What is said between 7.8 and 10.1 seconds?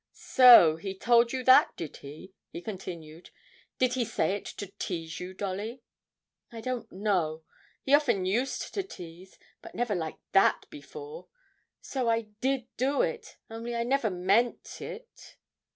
He often used to tease, but never